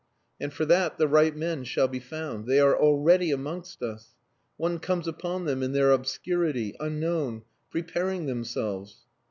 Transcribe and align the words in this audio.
And 0.39 0.51
for 0.51 0.65
that 0.65 0.97
the 0.97 1.07
right 1.07 1.35
men 1.35 1.63
shall 1.63 1.87
be 1.87 1.99
found. 1.99 2.47
They 2.47 2.59
are 2.59 2.75
already 2.75 3.29
amongst 3.29 3.83
us. 3.83 4.15
One 4.57 4.79
comes 4.79 5.07
upon 5.07 5.45
them 5.45 5.61
in 5.61 5.73
their 5.73 5.91
obscurity, 5.91 6.75
unknown, 6.79 7.43
preparing 7.69 8.25
themselves...." 8.25 9.05